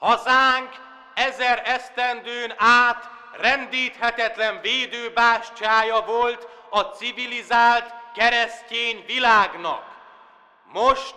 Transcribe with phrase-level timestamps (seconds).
[0.00, 0.70] Hazánk
[1.14, 9.84] ezer esztendőn át rendíthetetlen védőbástyája volt a civilizált keresztény világnak.
[10.72, 11.14] Most,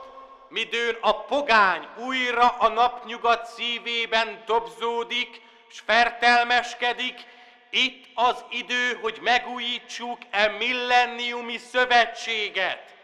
[0.50, 5.42] midőn a pogány újra a napnyugat szívében dobzódik,
[5.72, 7.26] s fertelmeskedik,
[7.70, 12.96] itt az idő, hogy megújítsuk e millenniumi szövetséget.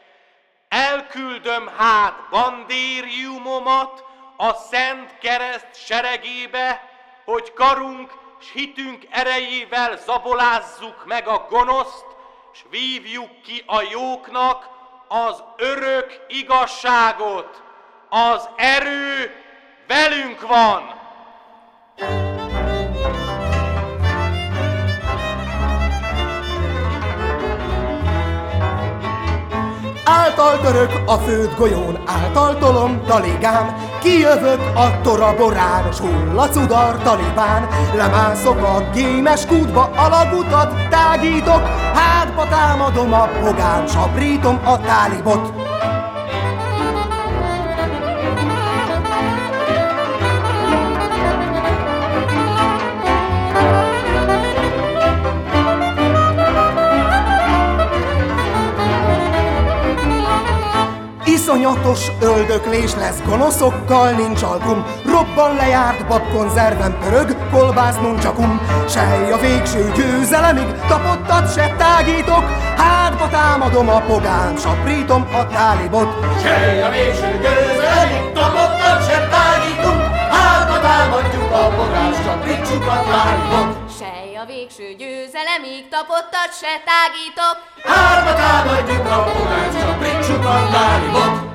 [0.68, 4.09] Elküldöm hát bandériumomat
[4.42, 6.90] a Szent Kereszt seregébe,
[7.26, 8.12] hogy karunk
[8.42, 12.06] s hitünk erejével zabolázzuk meg a gonoszt,
[12.54, 14.70] s vívjuk ki a jóknak
[15.08, 17.64] az örök igazságot.
[18.10, 19.36] Az erő
[19.88, 20.98] velünk van!
[30.06, 38.62] Által török a föld golyón, által tolom taligám, Kijövök a toraborán, s hullacudar talibán, Lemászok
[38.62, 41.62] a gémes kútba, alagutat tágítok,
[41.94, 45.54] Hátba támadom a pogán, saprítom a tálibot.
[61.50, 69.92] Iszonyatos öldöklés lesz, gonoszokkal nincs alkum, Robban lejárt babkonzerven pörög, kolbász nuncsakum, Sej a végső
[69.96, 72.44] győzelemig, tapottat se tágítok,
[72.78, 76.10] Hátba támadom a pogán, saprítom a tálibot.
[76.42, 83.69] Sej a végső győzelemig, tapottat se tágítunk, Hátba támadjuk a pogán, saprítsuk a tálibot.
[84.00, 84.36] Sej.
[84.36, 91.49] A végső győzelemig, tapottat se tágítok, Hátba támadjuk a pogán, saprítsuk a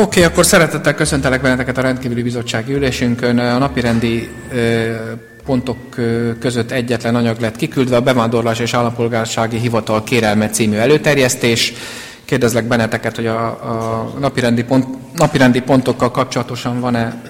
[0.00, 3.38] Oké, okay, akkor szeretettel köszöntelek benneteket a rendkívüli bizottsági ülésünkön.
[3.38, 4.28] A napirendi
[5.44, 5.76] pontok
[6.40, 11.72] között egyetlen anyag lett kiküldve a Bevándorlás és Állampolgársági Hivatal kérelme című előterjesztés.
[12.24, 17.22] Kérdezlek benneteket, hogy a, a napirendi, pont, napirendi pontokkal kapcsolatosan van-e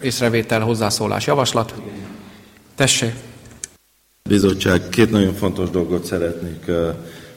[0.00, 1.74] észrevétel, hozzászólás, javaslat?
[2.74, 3.12] Tessék!
[4.28, 6.70] Bizottság, két nagyon fontos dolgot szeretnék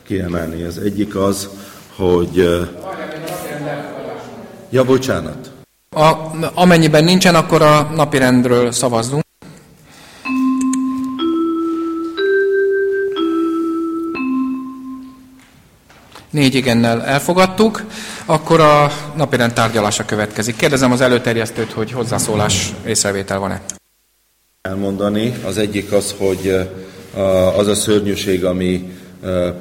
[0.04, 0.64] kiemelni.
[0.64, 1.50] Az egyik az,
[1.96, 2.68] hogy
[4.70, 5.52] Ja, bocsánat.
[5.90, 6.14] A,
[6.54, 9.24] amennyiben nincsen, akkor a napirendről szavazzunk.
[16.30, 17.84] Négy igennel elfogadtuk,
[18.26, 20.56] akkor a napirend tárgyalása következik.
[20.56, 23.62] Kérdezem az előterjesztőt, hogy hozzászólás észrevétel van-e?
[24.62, 25.34] Elmondani.
[25.46, 26.70] Az egyik az, hogy
[27.58, 28.98] az a szörnyűség, ami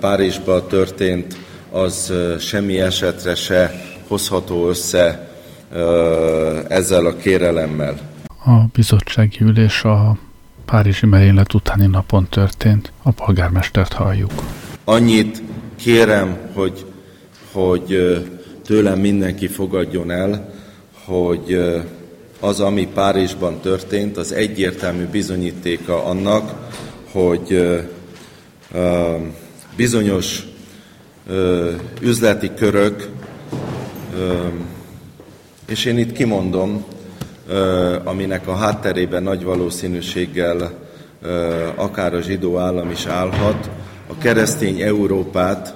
[0.01, 1.37] Párizsban történt,
[1.71, 5.29] az semmi esetre se hozható össze
[6.69, 7.99] ezzel a kérelemmel?
[8.45, 10.19] A bizottsági ülés a
[10.65, 12.93] Párizsi merénylet utáni napon történt.
[13.03, 14.31] A polgármestert halljuk.
[14.85, 15.43] Annyit
[15.77, 16.85] kérem, hogy,
[17.53, 18.17] hogy
[18.65, 20.55] tőlem mindenki fogadjon el,
[21.05, 21.59] hogy
[22.41, 26.55] az, ami Párizsban történt, az egyértelmű bizonyítéka annak,
[27.13, 27.79] hogy
[29.77, 30.43] bizonyos
[32.01, 33.09] üzleti körök
[35.69, 36.85] és én itt kimondom,
[38.05, 40.73] aminek a hátterében nagy valószínűséggel
[41.75, 43.71] akár a zsidó állam is állhat,
[44.07, 45.75] a keresztény Európát,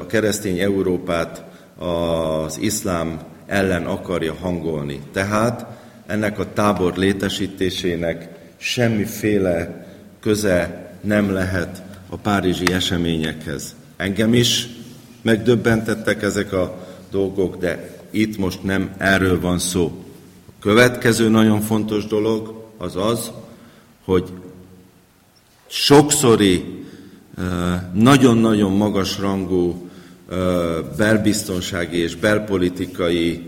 [0.00, 1.44] a keresztény Európát
[1.78, 5.00] az iszlám ellen akarja hangolni.
[5.12, 5.66] Tehát
[6.06, 9.86] ennek a tábor létesítésének semmiféle
[10.20, 13.74] köze nem lehet a párizsi eseményekhez.
[13.96, 14.68] Engem is
[15.22, 16.83] megdöbbentettek ezek a
[17.14, 20.04] dolgok, de itt most nem erről van szó.
[20.48, 23.30] A következő nagyon fontos dolog az az,
[24.04, 24.28] hogy
[25.66, 26.64] sokszori
[27.92, 29.90] nagyon-nagyon magas rangú
[30.96, 33.42] belbiztonsági és belpolitikai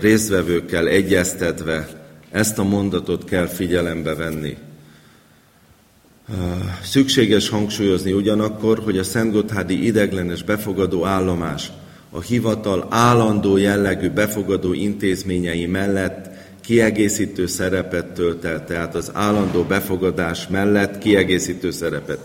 [0.00, 1.88] részvevőkkel egyeztetve
[2.30, 4.56] ezt a mondatot kell figyelembe venni.
[6.82, 11.70] Szükséges hangsúlyozni ugyanakkor, hogy a Szentgotthárdi ideglenes befogadó állomás
[12.16, 16.30] a hivatal állandó jellegű befogadó intézményei mellett
[16.60, 22.18] kiegészítő szerepet tölt el, tehát az állandó befogadás mellett kiegészítő szerepet.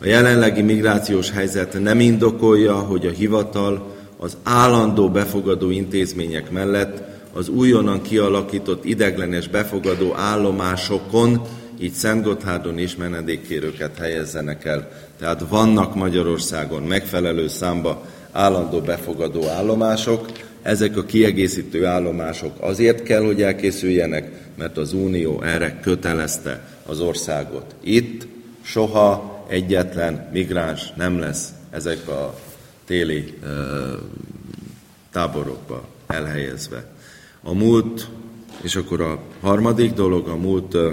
[0.00, 7.02] A jelenlegi migrációs helyzet nem indokolja, hogy a hivatal az állandó befogadó intézmények mellett
[7.32, 11.42] az újonnan kialakított ideglenes befogadó állomásokon,
[11.78, 14.90] így Szentgotthárdon is menedékkérőket helyezzenek el.
[15.18, 20.26] Tehát vannak Magyarországon megfelelő számba állandó befogadó állomások,
[20.62, 27.74] ezek a kiegészítő állomások azért kell, hogy elkészüljenek, mert az Unió erre kötelezte az országot.
[27.80, 28.26] Itt
[28.62, 32.38] soha egyetlen migráns nem lesz ezek a
[32.84, 33.92] téli ö,
[35.12, 36.84] táborokba elhelyezve.
[37.42, 38.08] A múlt,
[38.62, 40.92] és akkor a harmadik dolog, a múlt ö,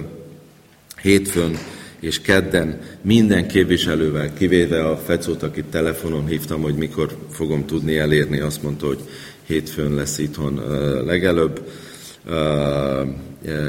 [1.01, 1.57] hétfőn
[2.01, 8.39] és kedden minden képviselővel, kivéve a Fecót, akit telefonon hívtam, hogy mikor fogom tudni elérni,
[8.39, 8.99] azt mondta, hogy
[9.43, 10.61] hétfőn lesz itthon
[11.05, 11.61] legelőbb.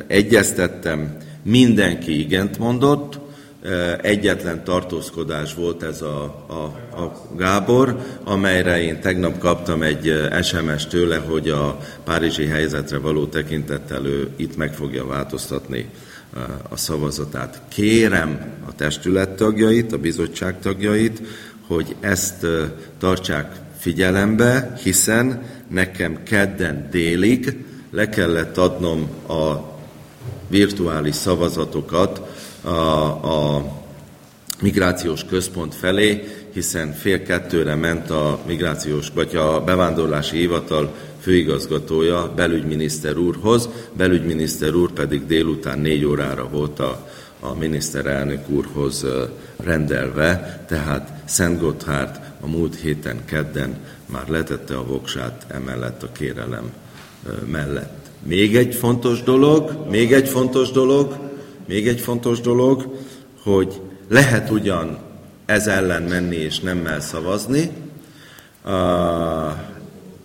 [0.07, 3.19] Egyeztettem, mindenki igent mondott,
[4.01, 6.63] egyetlen tartózkodás volt ez a, a,
[7.03, 14.07] a Gábor, amelyre én tegnap kaptam egy SMS tőle, hogy a párizsi helyzetre való tekintettel
[14.07, 15.89] ő itt meg fogja változtatni
[16.69, 17.61] a szavazatát.
[17.69, 21.23] Kérem a testület tagjait, a bizottság tagjait,
[21.67, 22.47] hogy ezt
[22.99, 29.71] tartsák figyelembe, hiszen nekem kedden délig le kellett adnom a
[30.49, 32.21] virtuális szavazatokat
[32.63, 33.65] a, a
[34.61, 43.17] migrációs központ felé, hiszen fél kettőre ment a migrációs, vagy a bevándorlási hivatal főigazgatója belügyminiszter
[43.17, 47.09] úrhoz, belügyminiszter úr pedig délután négy órára volt a,
[47.41, 49.07] a miniszterelnök úrhoz
[49.57, 53.77] rendelve, tehát Szent Gotthárd a múlt héten kedden
[54.07, 56.73] már letette a voksát emellett a kérelem
[57.47, 58.11] mellett.
[58.23, 61.17] Még egy fontos dolog, még egy fontos dolog,
[61.67, 62.99] még egy fontos dolog,
[63.43, 64.99] hogy lehet ugyan
[65.47, 67.71] ez ellen menni és nemmel szavazni,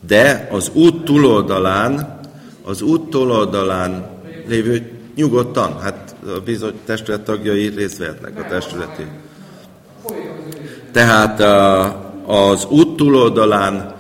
[0.08, 2.20] de az út túloldalán,
[2.64, 4.10] az út túloldalán
[4.48, 9.06] lévő nyugodtan, hát a bizony testület tagjai részt vehetnek a testületi.
[10.92, 11.42] Tehát
[12.26, 13.96] az út túloldalán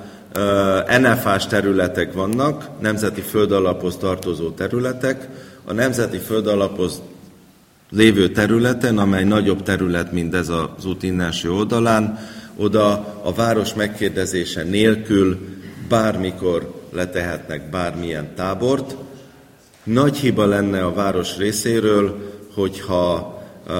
[1.01, 5.27] NFA-s területek vannak, nemzeti földalaphoz tartozó területek.
[5.65, 7.01] A nemzeti földalaphoz
[7.89, 12.19] lévő területen, amely nagyobb terület, mint ez az út innenső oldalán,
[12.57, 12.91] oda
[13.23, 15.56] a város megkérdezése nélkül
[15.89, 18.95] bármikor letehetnek bármilyen tábort.
[19.83, 23.75] Nagy hiba lenne a város részéről, hogyha uh,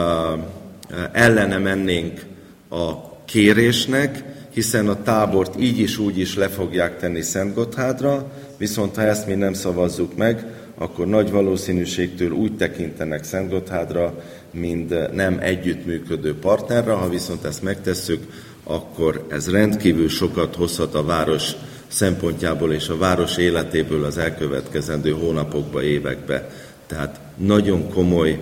[1.12, 2.26] ellene mennénk
[2.70, 4.24] a kérésnek,
[4.54, 9.28] hiszen a tábort így is úgy is le fogják tenni Szent Gotthádra, viszont ha ezt
[9.28, 10.46] mi nem szavazzuk meg,
[10.78, 18.24] akkor nagy valószínűségtől úgy tekintenek Szent Gotthádra, mint nem együttműködő partnerre, ha viszont ezt megtesszük,
[18.64, 21.52] akkor ez rendkívül sokat hozhat a város
[21.88, 26.50] szempontjából és a város életéből az elkövetkezendő hónapokba, évekbe.
[26.88, 28.40] Tehát nagyon komoly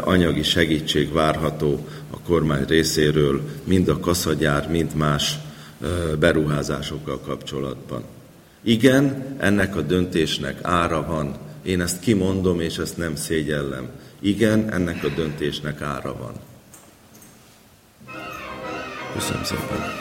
[0.00, 5.38] anyagi segítség várható a kormány részéről, mind a kaszagyár, mind más
[6.18, 8.02] beruházásokkal kapcsolatban.
[8.62, 11.36] Igen, ennek a döntésnek ára van.
[11.62, 13.88] Én ezt kimondom, és ezt nem szégyellem.
[14.20, 16.32] Igen, ennek a döntésnek ára van.
[19.14, 19.99] Köszönöm szépen.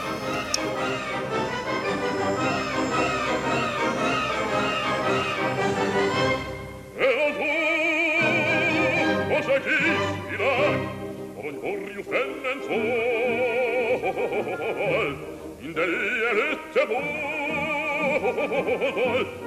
[15.61, 18.29] In der Hütte wohl,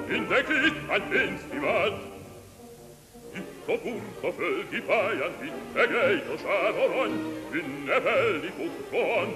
[0.09, 1.93] in der Krieg ein Festival.
[3.33, 7.13] Tutto punto föl di Bayern, in der Greito Schadoron,
[7.53, 9.29] in der Welt die Futron,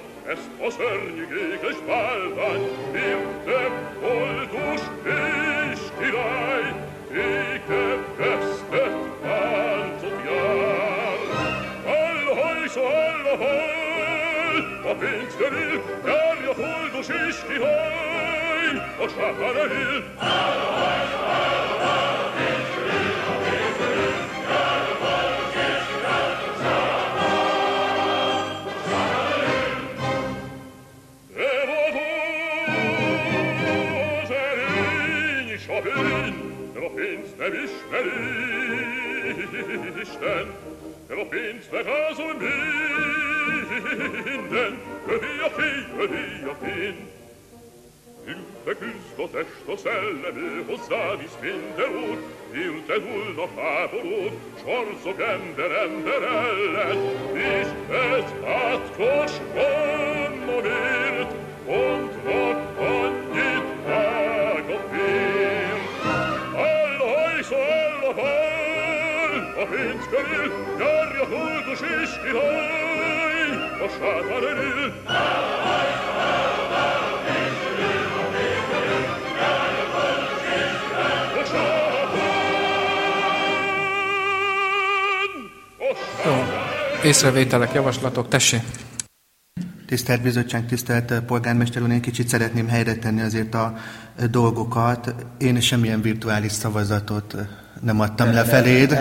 [13.26, 14.56] Silber hol,
[14.90, 20.02] ob wenn's der will, der ja hol, du schießt die Heun, ob Schachar er will.
[20.20, 23.94] Hallo, hallo, hallo, hallo, wenn's der will, ob wenn's der
[24.86, 26.80] ja du schießt die Heun, ob Schachar er
[28.76, 29.76] will.
[31.50, 34.46] Evo vos, er
[36.16, 36.32] in,
[36.74, 37.50] der will, der
[40.20, 40.48] denn,
[41.08, 42.34] a pénzt megrázol
[44.24, 47.10] minden, övé a fény, övé a fény.
[48.26, 52.22] Ülte küzd a test a szellemű, hozzávisz minden út,
[52.52, 54.32] Ülte hullnak háborút,
[54.64, 56.98] sorzok ember ember ellen,
[57.34, 61.25] és ez átkos gondolért, pontnak
[87.02, 88.60] Észrevételek, javaslatok, tessék!
[89.86, 93.74] Tisztelt Bizottság, tisztelt polgármester úr, én kicsit szeretném helyre tenni azért a
[94.30, 95.14] dolgokat.
[95.38, 97.34] Én semmilyen virtuális szavazatot
[97.80, 98.98] nem adtam le feléd.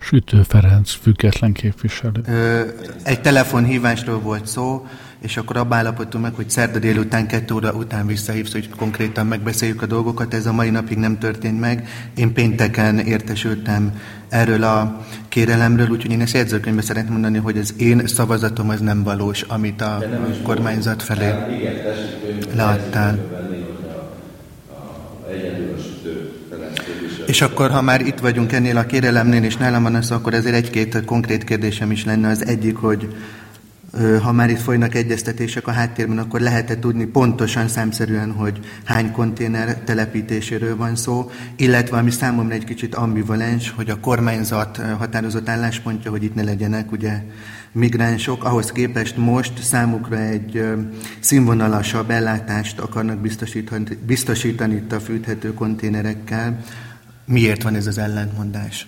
[0.00, 2.24] Sütő Ferenc, független képviselő.
[3.02, 4.86] Egy telefonhívásról volt szó,
[5.20, 9.82] és akkor abba állapodtunk meg, hogy szerda délután, kettő óra után visszahívsz, hogy konkrétan megbeszéljük
[9.82, 10.34] a dolgokat.
[10.34, 11.88] Ez a mai napig nem történt meg.
[12.16, 18.06] Én pénteken értesültem erről a kérelemről, úgyhogy én ezt jegyzőkönyvbe szeretném mondani, hogy az én
[18.06, 20.02] szavazatom az nem valós, amit a
[20.42, 21.32] kormányzat felé
[22.54, 23.46] leadtál.
[27.28, 30.54] És akkor, ha már itt vagyunk ennél a kérelemnél, és nálam van az, akkor ezért
[30.54, 32.28] egy-két konkrét kérdésem is lenne.
[32.28, 33.14] Az egyik, hogy
[34.22, 39.78] ha már itt folynak egyeztetések a háttérben, akkor lehet-e tudni pontosan, számszerűen, hogy hány konténer
[39.78, 46.22] telepítéséről van szó, illetve ami számomra egy kicsit ambivalens, hogy a kormányzat határozott álláspontja, hogy
[46.22, 47.22] itt ne legyenek ugye
[47.72, 50.64] migránsok, ahhoz képest most számukra egy
[51.20, 56.58] színvonalasabb ellátást akarnak biztosítani, biztosítani itt a fűthető konténerekkel.
[57.28, 58.86] Miért van ez az ellentmondás?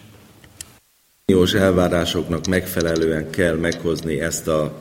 [1.30, 4.72] uniós elvárásoknak megfelelően kell meghozni ezt a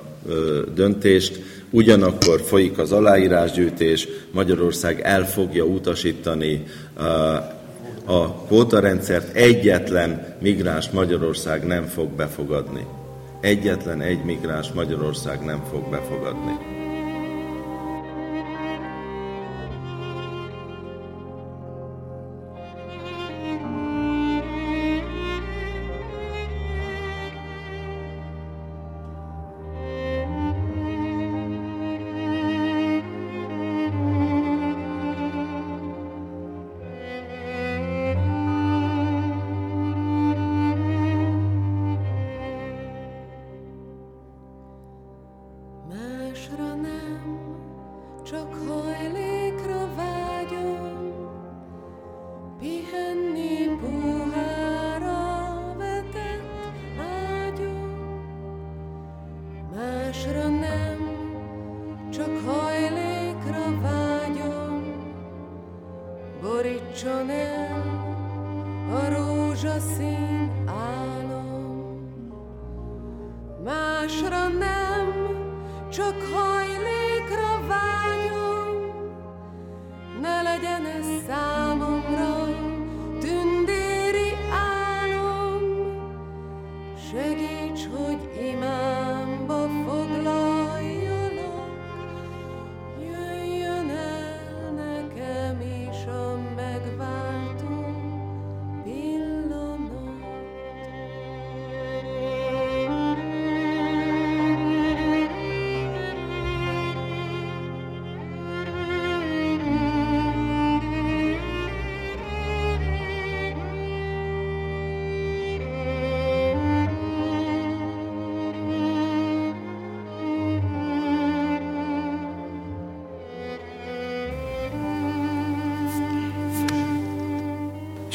[0.73, 1.39] döntést,
[1.69, 6.63] ugyanakkor folyik az aláírásgyűjtés, Magyarország el fogja utasítani
[8.05, 12.85] a kvótarendszert, egyetlen migráns Magyarország nem fog befogadni.
[13.41, 16.78] Egyetlen egy migráns Magyarország nem fog befogadni.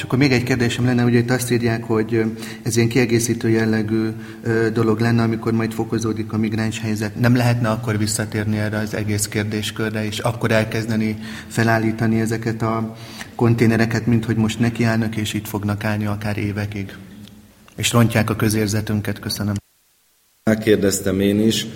[0.04, 2.25] Akkor még egy kérdésem lenne, ugye itt azt írják, hogy
[2.62, 4.08] ez ilyen kiegészítő jellegű
[4.73, 7.20] dolog lenne, amikor majd fokozódik a migráns helyzet.
[7.20, 11.18] Nem lehetne akkor visszatérni erre az egész kérdéskörre, és akkor elkezdeni
[11.49, 12.96] felállítani ezeket a
[13.34, 16.94] konténereket, mint hogy most nekiállnak, és itt fognak állni akár évekig.
[17.76, 19.18] És rontják a közérzetünket.
[19.18, 19.54] Köszönöm.
[20.44, 21.66] Megkérdeztem én is,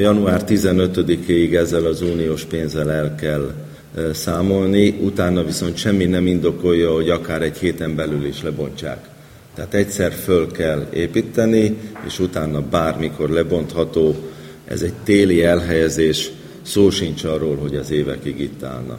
[0.00, 3.67] január 15-ig ezzel az uniós pénzzel el kell
[4.12, 9.08] számolni, utána viszont semmi nem indokolja, hogy akár egy héten belül is lebontsák.
[9.54, 14.30] Tehát egyszer föl kell építeni, és utána bármikor lebontható.
[14.64, 16.30] Ez egy téli elhelyezés,
[16.62, 18.98] szó sincs arról, hogy az évekig itt állna.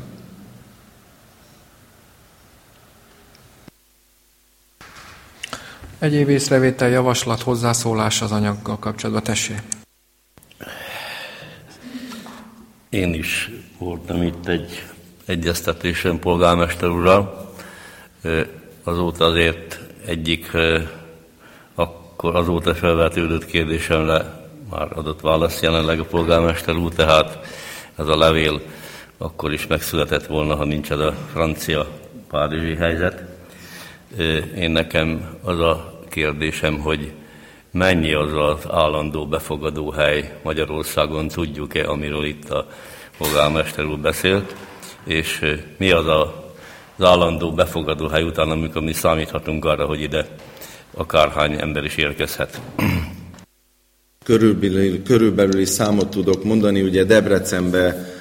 [5.99, 9.61] Egyéb észrevétel, javaslat, hozzászólás az anyaggal kapcsolatban, tessék.
[12.89, 14.83] Én is voltam itt egy
[15.25, 17.53] egyeztetésen polgármester ural.
[18.83, 20.51] Azóta azért egyik
[21.75, 27.39] akkor azóta felvetődött kérdésemre már adott választ jelenleg a polgármester úr, tehát
[27.95, 28.61] ez a levél
[29.17, 31.87] akkor is megszületett volna, ha nincs ez a francia
[32.29, 33.23] párizsi helyzet.
[34.55, 37.11] Én nekem az a kérdésem, hogy
[37.79, 42.67] mennyi az az állandó befogadó hely Magyarországon, tudjuk-e, amiről itt a
[43.17, 44.55] polgármester úr beszélt,
[45.03, 46.51] és mi az a,
[46.97, 50.27] az állandó befogadó hely után, amikor mi számíthatunk arra, hogy ide
[50.93, 52.61] akárhány ember is érkezhet.
[54.23, 58.13] Körülbelül, körülbelül is számot tudok mondani, ugye Debrecenbe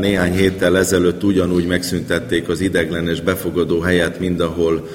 [0.00, 4.88] néhány héttel ezelőtt ugyanúgy megszüntették az ideglenes befogadó helyet, mindahol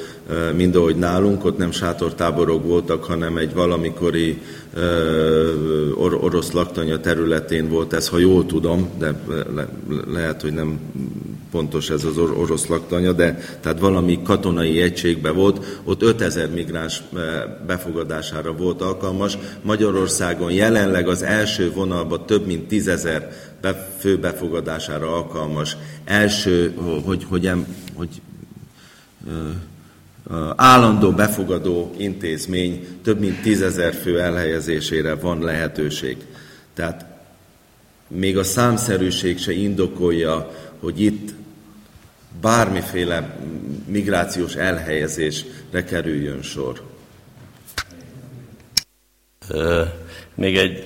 [0.55, 4.41] mind ahogy nálunk, ott nem sátortáborok voltak, hanem egy valamikori
[5.95, 9.13] or- orosz laktanya területén volt ez, ha jól tudom, de
[9.55, 9.69] le-
[10.13, 10.79] lehet, hogy nem
[11.51, 17.03] pontos ez az or- orosz laktanya, de tehát valami katonai egységbe volt, ott 5000 migráns
[17.67, 19.37] befogadására volt alkalmas.
[19.61, 23.23] Magyarországon jelenleg az első vonalban több mint 10.000
[23.97, 26.73] fő befogadására alkalmas első,
[27.05, 27.47] hogy, hogy,
[27.93, 28.21] hogy,
[30.55, 36.17] állandó befogadó intézmény több mint tízezer fő elhelyezésére van lehetőség.
[36.73, 37.05] Tehát
[38.07, 41.33] még a számszerűség se indokolja, hogy itt
[42.41, 43.37] bármiféle
[43.87, 46.81] migrációs elhelyezésre kerüljön sor.
[50.35, 50.85] Még egy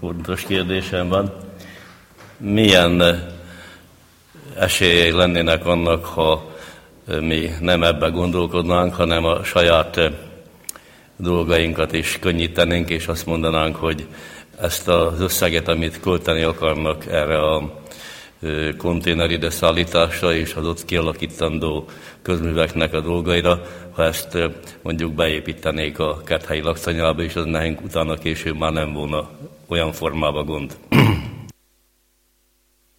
[0.00, 1.45] fontos kérdésem van.
[2.38, 3.24] Milyen
[4.58, 6.50] esélyei lennének annak, ha
[7.20, 10.00] mi nem ebbe gondolkodnánk, hanem a saját
[11.16, 14.06] dolgainkat is könnyítenénk, és azt mondanánk, hogy
[14.60, 17.84] ezt az összeget, amit költeni akarnak erre a
[18.78, 21.88] konténer ide szállításra és az ott kialakítandó
[22.22, 24.38] közműveknek a dolgaira, ha ezt
[24.82, 29.28] mondjuk beépítenék a kerthelyi laktanyába, és az nekünk utána később már nem volna
[29.68, 30.76] olyan formában gond.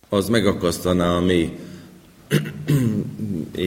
[0.10, 1.60] Az megakasztaná a mi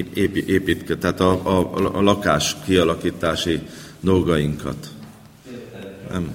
[0.46, 3.61] építke, tehát a, a, a lakás kialakítási
[4.00, 4.88] dolgainkat.
[6.11, 6.33] Nem.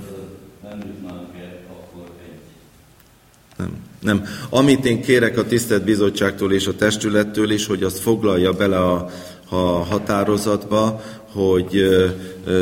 [3.58, 3.84] Nem.
[4.02, 4.24] Nem.
[4.50, 9.10] Amit én kérek a tisztelt bizottságtól és a testülettől is, hogy azt foglalja bele a,
[9.50, 11.86] a határozatba, hogy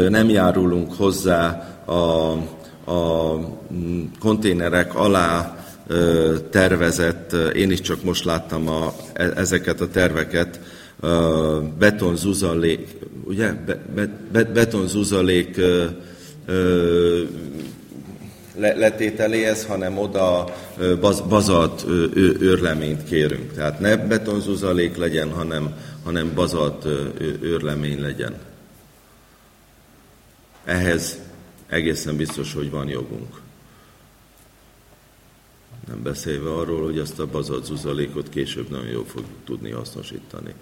[0.09, 2.31] nem járulunk hozzá a,
[2.91, 3.39] a
[4.19, 5.62] konténerek alá
[6.49, 10.59] tervezett, én is csak most láttam a, e, ezeket a terveket,
[11.77, 12.87] betonzuzalék,
[13.23, 15.61] ugye, be, be, betonzuzalék
[18.55, 20.53] letételéhez, hanem oda
[20.99, 21.85] baz, bazalt
[22.39, 23.53] őrleményt kérünk.
[23.53, 26.85] Tehát ne betonzuzalék legyen, hanem, hanem bazalt
[27.41, 28.35] őrlemény legyen.
[30.65, 31.19] Ehhez
[31.67, 33.42] egészen biztos, hogy van jogunk.
[35.87, 40.53] Nem beszélve arról, hogy azt a bazalt zuzalékot később nagyon jól fog tudni hasznosítani.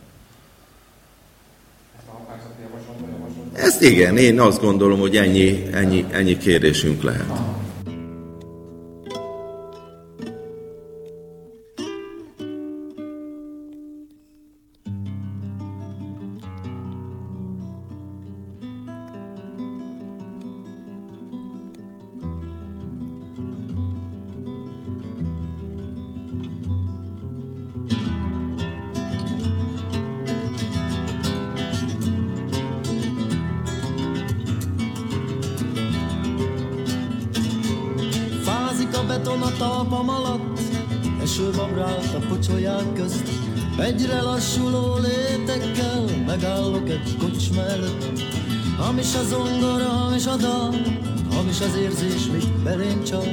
[3.53, 7.50] Ezt igen, én azt gondolom, hogy ennyi, ennyi, ennyi kérésünk lehet.
[40.31, 40.59] alatt,
[41.21, 43.29] eső van rád a pocsolyák közt,
[43.79, 48.23] egyre lassuló létekkel megállok egy kocsma előtt.
[48.77, 50.75] Hamis a zongora, hamis a dal,
[51.33, 53.27] hamis az érzés, mit belém csal.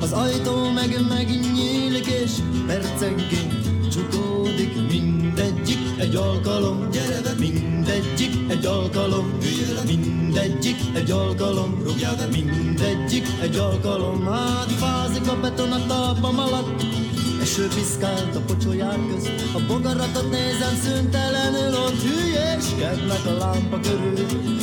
[0.00, 2.32] Az ajtó meg megnyílik, és
[2.66, 8.30] percenként csukódik mindegyik egy alkalom, gyere be, mindegyik.
[8.48, 10.76] Egy alkalom, üljél mindegyik.
[10.94, 13.26] Egy alkalom, rúgjál be, mindegyik.
[13.42, 16.84] Egy alkalom, hát fázik a beton a talpam alatt,
[17.42, 24.55] Eső piszkált a pocsolyák közt, a bogaratot nézem szüntelenül, ott hülyéskednek a lámpa körül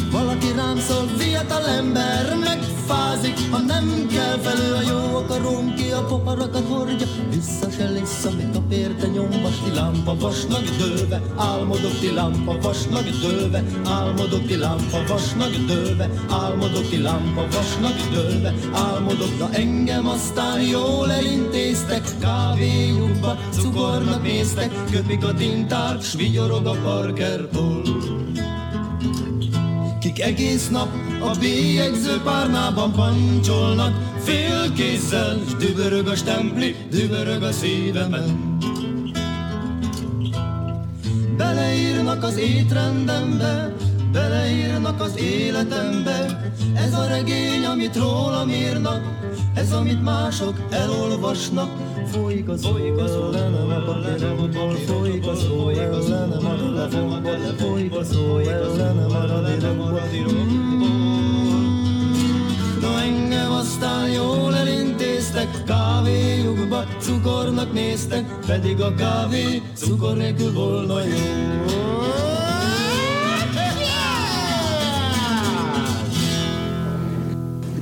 [6.23, 12.13] poharakat hordja, vissza se lesz, amit a férte nyomba ti lámpa vasnak dőlve, álmodok ti
[12.13, 19.49] lámpa vasnak dőlve, álmodok ti lámpa vasnak dőlve, álmodok ti lámpa vasnak dőlve, álmodok, na
[19.51, 28.12] engem aztán jól elintéztek, kávéjukba cukornak néztek, köpik a tintát, s vigyorog a parkerból.
[30.03, 30.89] Kik egész nap
[31.21, 38.57] a bélyegző párnában pancsolnak, fél kézzel, s dübörög a stempli, dübörög a szívemen.
[41.37, 43.75] Beleírnak az étrendembe,
[44.13, 49.01] beleírnak az életembe, ez a regény, amit rólam írnak,
[49.53, 51.69] ez, amit mások elolvasnak,
[52.11, 58.17] folyik az folyik az ellenem a papíromból, folyik az ó ellenem a telefonból, folyik az
[58.17, 60.01] ó ellenem a radíromból.
[62.81, 72.32] Na engem aztán jól elintéztek, kávéjukba cukornak néztek, pedig a kávé cukor nélkül volna jó.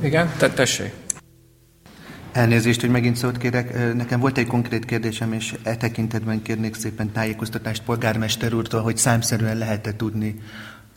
[0.02, 0.92] Igen, te, tessék.
[2.32, 3.94] Elnézést, hogy megint szót kérek.
[3.94, 9.58] Nekem volt egy konkrét kérdésem, és e tekintetben kérnék szépen tájékoztatást polgármester úrtól, hogy számszerűen
[9.58, 10.40] lehet-e tudni,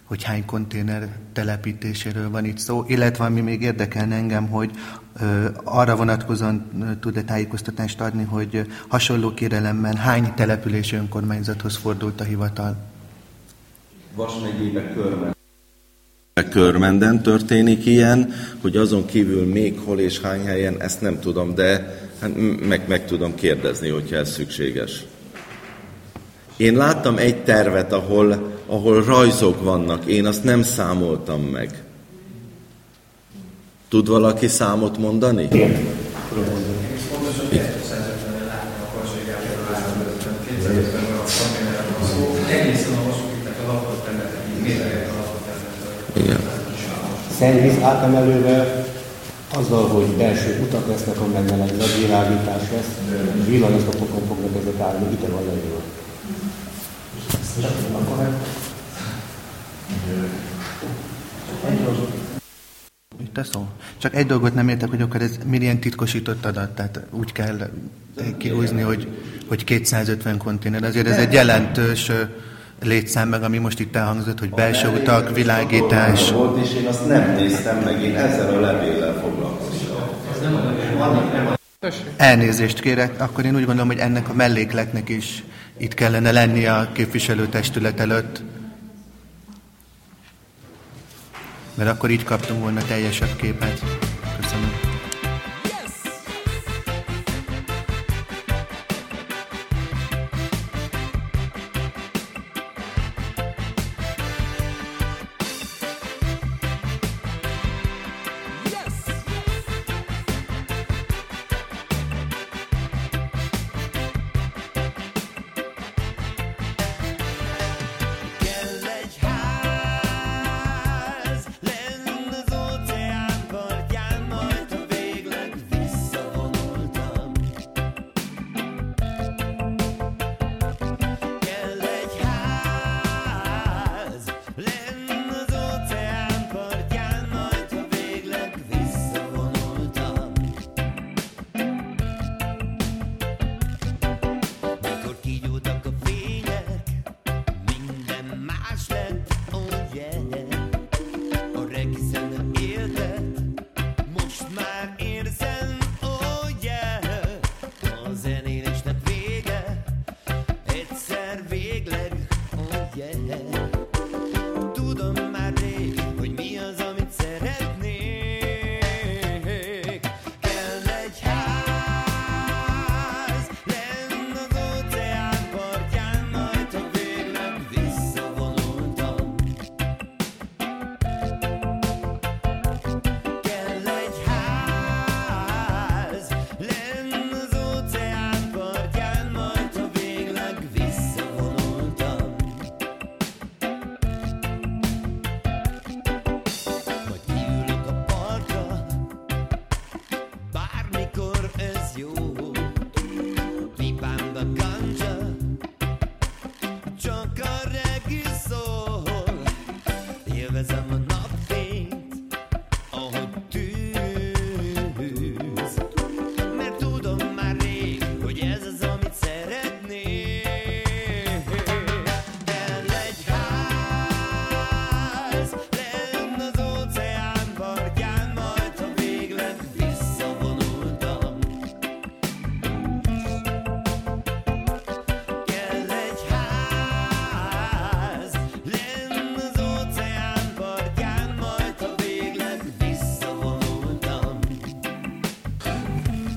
[0.06, 4.72] hogy hány konténer telepítéséről van itt szó, illetve ami még érdekelne engem, hogy
[5.20, 12.78] ö, arra vonatkozóan tud-e tájékoztatást adni, hogy hasonló kérelemmel hány települési önkormányzathoz fordult a hivatal?
[14.15, 15.35] Vas megyébe körben.
[16.43, 22.00] Körmenden történik ilyen, hogy azon kívül még hol és hány helyen, ezt nem tudom, de
[22.21, 22.32] hát
[22.67, 25.04] meg, meg tudom kérdezni, hogyha ez szükséges.
[26.58, 31.84] Én láttam egy tervet, ahol, ahol rajzok vannak, én azt nem számoltam meg.
[33.89, 35.48] Tud valaki számot mondani?
[35.52, 35.86] Igen.
[47.38, 48.86] Szennyvíz átemelővel
[49.54, 53.00] azzal, hogy belső utak lesznek, amennek világítás lesz,
[53.45, 55.82] villanyozgatokon fognak ezek állni, ide van leírva.
[63.21, 63.67] Itt a szó.
[63.98, 67.69] Csak egy dolgot nem értek, hogy akkor ez milyen titkosított adat, tehát úgy kell
[68.38, 69.08] kihúzni, hogy,
[69.48, 70.84] hogy 250 konténer.
[70.84, 72.12] Azért ez egy jelentős
[72.84, 76.32] létszám meg, ami most itt elhangzott, hogy belső utak, világítás.
[76.32, 79.74] Volt, és én azt nem néztem meg, én ezzel a levéllel foglalkoztam.
[82.18, 85.44] Elnézést kérek, akkor én úgy gondolom, hogy ennek a mellékletnek is
[85.78, 88.42] itt kellene lennie a képviselőtestület előtt.
[91.74, 93.84] Mert akkor így kaptunk volna teljesebb képet.
[94.42, 94.85] Köszönöm.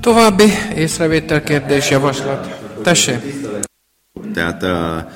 [0.09, 2.59] További észrevétel, kérdés, javaslat.
[2.83, 3.18] Tessék.
[4.35, 5.09] Tehát a,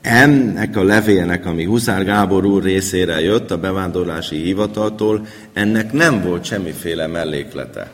[0.00, 6.44] ennek a levélnek, ami Huszár Gábor úr részére jött a bevándorlási hivataltól, ennek nem volt
[6.44, 7.90] semmiféle melléklete.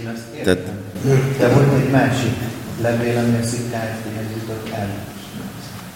[0.00, 0.56] Én azt értem.
[1.02, 2.36] Tehát, de volt egy másik
[2.80, 4.88] levél, ami a Szikálytéhez jutott el.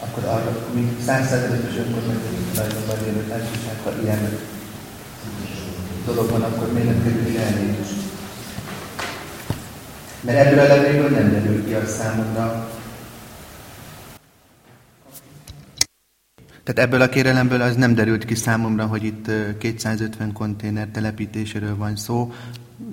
[0.00, 4.38] Akkor arra, mint százszerzetes önkormányzati tulajdonban élő társaság, ha ilyen
[6.06, 8.05] dolog van, akkor miért nem kerül elnézést?
[10.20, 12.68] Mert ebből a levélből nem derül ki a számomra,
[16.66, 21.96] Tehát ebből a kérelemből az nem derült ki számomra, hogy itt 250 konténer telepítéséről van
[21.96, 22.32] szó.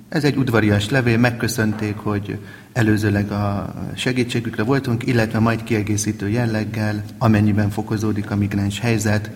[0.08, 2.38] Ez egy udvarias levél, megköszönték, hogy
[2.72, 9.30] előzőleg a segítségükre voltunk, illetve majd kiegészítő jelleggel, amennyiben fokozódik a migráns helyzet,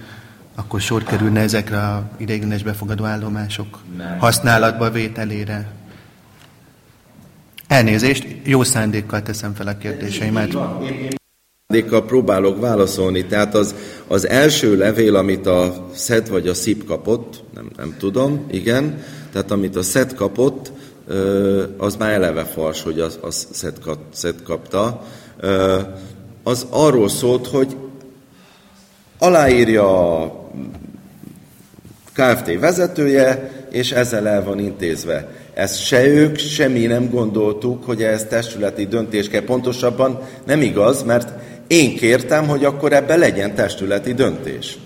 [0.54, 3.78] akkor sor kerülne ezekre a ideiglenes befogadó állomások
[4.18, 5.66] használatba vételére.
[7.68, 10.56] Elnézést, jó szándékkal teszem fel a kérdéseimet.
[11.66, 13.24] Szándékkal próbálok válaszolni.
[13.24, 13.74] Tehát az,
[14.06, 19.02] az első levél, amit a SZED vagy a SZIP kapott, nem, nem tudom, igen,
[19.32, 20.72] tehát amit a SZED kapott,
[21.76, 23.78] az már eleve fals, hogy az, az SZED,
[24.12, 25.04] SZED kapta.
[26.42, 27.76] Az arról szólt, hogy
[29.18, 30.48] aláírja a
[32.12, 35.37] KFT vezetője, és ezzel el van intézve.
[35.58, 39.44] Ezt se ők, semmi nem gondoltuk, hogy ez testületi döntés kell.
[39.44, 41.32] Pontosabban nem igaz, mert
[41.66, 44.78] én kértem, hogy akkor ebben legyen testületi döntés.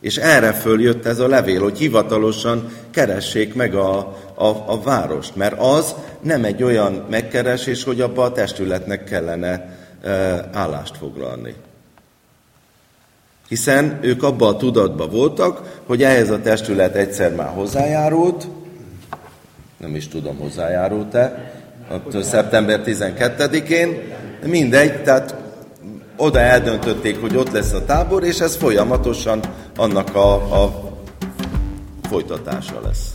[0.00, 3.96] És erre följött ez a levél, hogy hivatalosan keressék meg a,
[4.34, 10.10] a, a várost, mert az nem egy olyan megkeresés, hogy abba a testületnek kellene e,
[10.52, 11.54] állást foglalni.
[13.48, 18.46] Hiszen ők abban a tudatban voltak, hogy ehhez a testület egyszer már hozzájárult,
[19.76, 21.52] nem is tudom, hozzájárult-e,
[22.20, 25.34] szeptember 12-én, mindegy, tehát
[26.16, 29.40] oda eldöntötték, hogy ott lesz a tábor, és ez folyamatosan
[29.76, 30.92] annak a, a
[32.02, 33.12] folytatása lesz.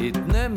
[0.00, 0.56] Itt nem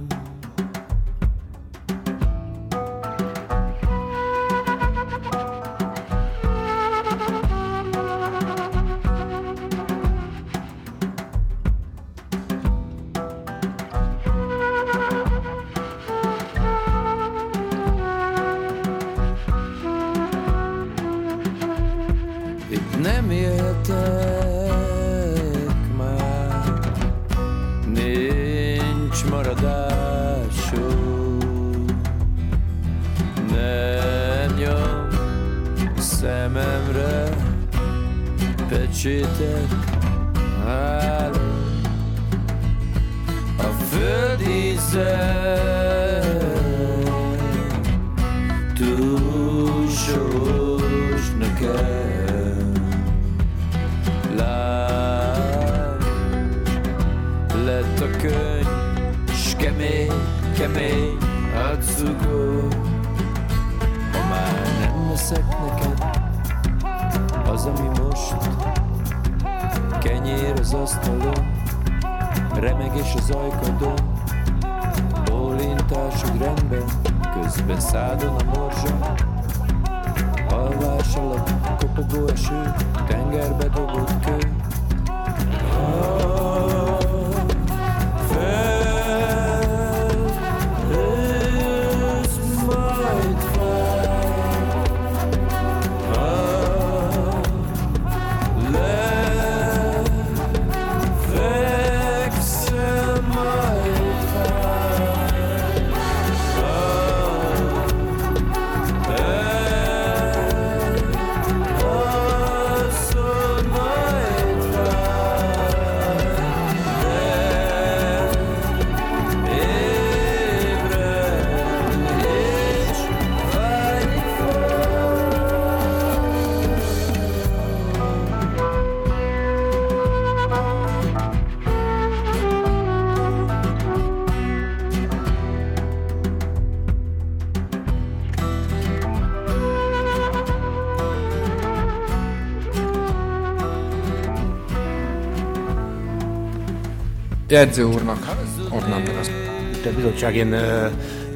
[147.51, 148.27] Jegyző úrnak
[148.69, 149.31] adnám meg azt.
[149.75, 150.47] Itt a bizottság én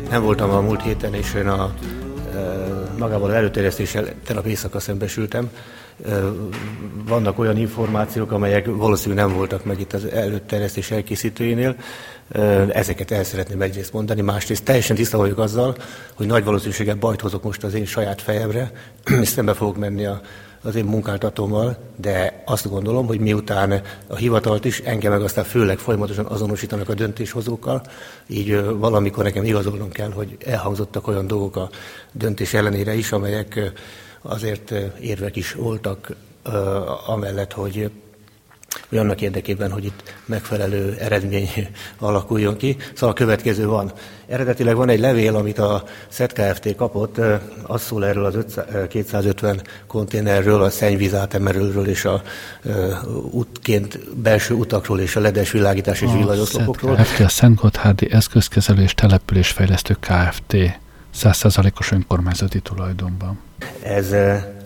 [0.10, 1.74] nem voltam a múlt héten, és én a
[2.98, 5.50] magával az előterjesztéssel tegnap éjszaka szembesültem.
[7.08, 11.76] Vannak olyan információk, amelyek valószínűleg nem voltak meg itt az előterjesztés elkészítőjénél.
[12.70, 15.76] Ezeket el szeretném egyrészt mondani, másrészt teljesen tiszta vagyok azzal,
[16.14, 18.72] hogy nagy valószínűséggel bajt hozok most az én saját fejemre,
[19.22, 20.22] és szembe fogok menni a
[20.66, 25.78] az én munkáltatómmal, de azt gondolom, hogy miután a hivatalt is, engem meg aztán főleg
[25.78, 27.82] folyamatosan azonosítanak a döntéshozókkal,
[28.28, 31.70] így valamikor nekem igazolnom kell, hogy elhangzottak olyan dolgok a
[32.12, 33.72] döntés ellenére is, amelyek
[34.22, 36.16] azért érvek is voltak
[37.08, 37.92] amellett, hogy
[38.90, 41.50] hogy annak érdekében, hogy itt megfelelő eredmény
[42.00, 42.78] alakuljon ki.
[42.94, 43.92] Szóval a következő van.
[44.28, 46.76] Eredetileg van egy levél, amit a SZET Kft.
[46.76, 47.22] kapott,
[47.64, 48.60] az szól erről az
[48.90, 52.22] 250 konténerről, a szennyvízátemerőről és a
[53.32, 56.96] útként belső utakról és a ledes világítás és villamoszlopokról.
[56.96, 57.20] Kft.
[57.20, 60.56] a Szent Gotthárdi Eszközkezelő és Településfejlesztő Kft.
[61.22, 63.40] 100%-os önkormányzati tulajdonban.
[63.84, 64.10] Ez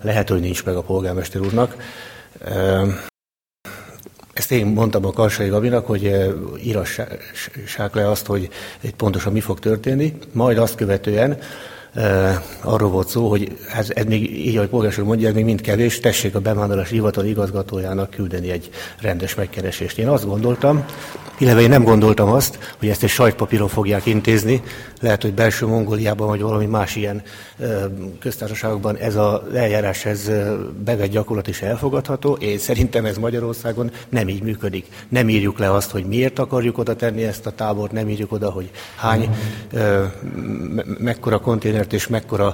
[0.01, 1.75] lehet, hogy nincs meg a polgármester úrnak.
[4.39, 6.11] Ezt én mondtam a Karsai Gabinak, hogy
[6.63, 8.49] írassák le azt, hogy
[8.81, 11.37] itt pontosan mi fog történni, majd azt követően
[12.61, 15.99] arról volt szó, hogy ez, ez még így, ahogy polgárság mondja, ez még mind kevés,
[15.99, 18.69] tessék a bevándorlási hivatal igazgatójának küldeni egy
[19.01, 19.97] rendes megkeresést.
[19.97, 20.85] Én azt gondoltam,
[21.37, 24.61] illetve én nem gondoltam azt, hogy ezt egy sajtpapíron fogják intézni.
[24.99, 27.21] Lehet, hogy belső Mongóliában vagy valami más ilyen
[28.19, 30.31] köztársaságokban ez az eljárás ez
[30.83, 32.33] bevett gyakorlat is elfogadható.
[32.33, 34.85] Én szerintem ez Magyarországon nem így működik.
[35.09, 38.49] Nem írjuk le azt, hogy miért akarjuk oda tenni ezt a tábort, nem írjuk oda,
[38.49, 39.29] hogy hány,
[40.97, 42.53] mekkora konténert és mekkora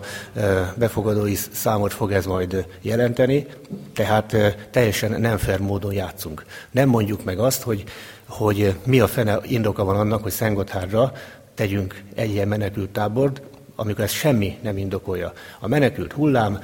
[0.76, 3.46] befogadói számot fog ez majd jelenteni.
[3.94, 4.36] Tehát
[4.72, 6.46] teljesen nem fair módon játszunk.
[6.72, 7.84] Nem mondjuk meg azt, hogy
[8.28, 11.12] hogy mi a fene indoka van annak, hogy Szentgotthárra
[11.56, 13.42] tegyünk egy ilyen menekült tábort,
[13.76, 15.34] amikor ez semmi nem indokolja.
[15.60, 16.60] A menekült hullám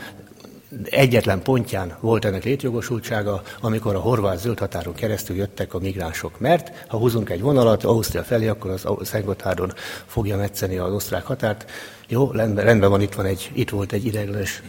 [0.83, 6.39] egyetlen pontján volt ennek létjogosultsága, amikor a horvát zöld határon keresztül jöttek a migránsok.
[6.39, 9.73] Mert ha húzunk egy vonalat Ausztria felé, akkor az Szentgotthárdon
[10.05, 11.69] fogja metszeni az osztrák határt.
[12.07, 14.61] Jó, rendben, van, itt, van egy, itt volt egy ideiglenes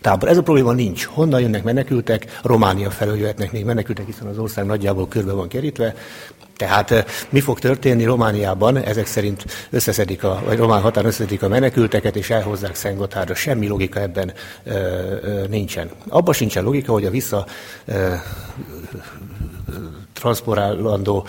[0.00, 0.28] tábor.
[0.28, 1.04] Ez a probléma nincs.
[1.04, 2.38] Honnan jönnek menekültek?
[2.42, 5.94] Románia felől jöhetnek még menekültek, hiszen az ország nagyjából körbe van kerítve.
[6.56, 8.76] Tehát eh, mi fog történni Romániában?
[8.76, 13.34] Ezek szerint összeszedik a, vagy román határon összeszedik a menekülteket, és elhozzák Szentgotthardra.
[13.34, 14.32] Semmi logika ebben
[14.64, 15.90] ö, ö, nincsen.
[16.08, 17.46] Abban sincsen logika, hogy a vissza
[17.84, 18.14] ö,
[20.12, 21.26] transzporálandó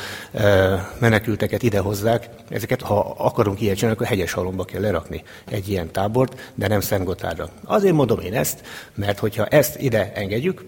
[1.00, 2.30] menekülteket idehozzák.
[2.50, 6.80] Ezeket, ha akarunk ilyet csinálni, akkor hegyes halomba kell lerakni egy ilyen tábort, de nem
[6.80, 7.50] Szentgotthardra.
[7.66, 8.62] Azért mondom én ezt,
[8.96, 10.66] mert hogyha ezt ide engedjük,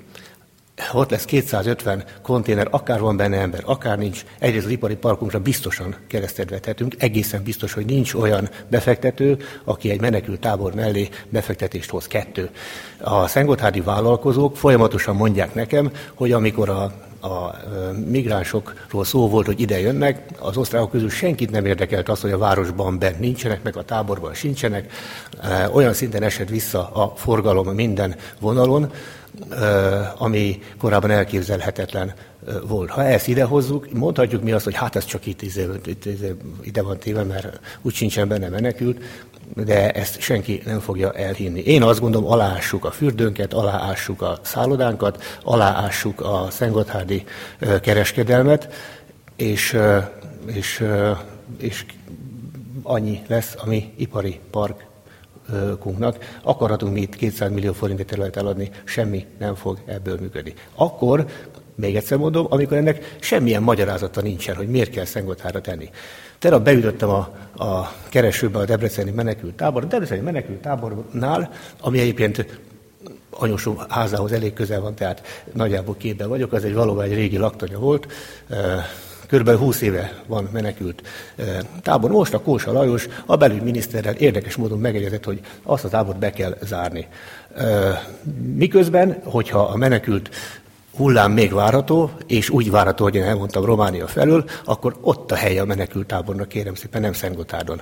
[0.93, 4.25] ott lesz 250 konténer, akár van benne ember, akár nincs.
[4.39, 10.01] Egyrészt az ipari parkunkra biztosan keresztet vethetünk, egészen biztos, hogy nincs olyan befektető, aki egy
[10.01, 12.07] menekült tábor mellé befektetést hoz.
[12.07, 12.49] Kettő.
[13.01, 17.56] A szengotthárdi vállalkozók folyamatosan mondják nekem, hogy amikor a a
[18.06, 22.38] migránsokról szó volt, hogy ide jönnek, az osztrákok közül senkit nem érdekelt az, hogy a
[22.38, 24.91] városban bent nincsenek, meg a táborban sincsenek.
[25.71, 28.91] Olyan szinten esett vissza a forgalom minden vonalon,
[30.17, 32.13] ami korábban elképzelhetetlen
[32.67, 32.89] volt.
[32.89, 36.06] Ha ezt idehozzuk, mondhatjuk mi azt, hogy hát ez csak itt, itt, itt
[36.62, 39.04] ide van téve, mert úgy sincsen benne menekült,
[39.56, 41.60] de ezt senki nem fogja elhinni.
[41.60, 47.23] Én azt gondolom, aláássuk a fürdőnket, aláássuk a szállodánkat, aláássuk a Szentgotthárdi
[47.81, 48.73] kereskedelmet,
[49.35, 49.77] és,
[50.45, 50.83] és,
[51.58, 51.85] és
[52.83, 54.85] annyi lesz a mi ipari park
[55.79, 60.54] kunknak, akarhatunk mi itt 200 millió forint terület eladni, semmi nem fog ebből működni.
[60.75, 61.25] Akkor,
[61.78, 65.90] még egyszer mondom, amikor ennek semmilyen magyarázata nincsen, hogy miért kell Szentgotthárra tenni.
[66.40, 67.19] Tegnap beütöttem a,
[67.63, 69.84] a keresőbe a Debreceni menekült tábor.
[69.84, 71.52] A Debreceni menekült tábornál,
[71.82, 72.60] ami egyébként
[73.30, 77.80] anyósom házához elég közel van, tehát nagyjából képbe vagyok, az egy valóban egy régi laktanya
[77.80, 78.08] volt,
[79.28, 81.02] Körülbelül 20 éve van menekült
[81.82, 82.12] tábor.
[82.12, 86.58] Most a Kósa Lajos a belügyminiszterrel érdekes módon megegyezett, hogy azt a tábort be kell
[86.62, 87.08] zárni.
[88.56, 90.30] Miközben, hogyha a menekült
[90.98, 95.62] hullám még várható, és úgy várható, hogy én elmondtam Románia felől, akkor ott a helye
[95.62, 97.81] a menekült tábornak, kérem szépen, nem Szentgotárdon.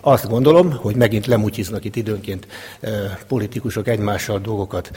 [0.00, 2.46] Azt gondolom, hogy megint lemutyiznak itt időnként
[3.26, 4.90] politikusok egymással dolgokat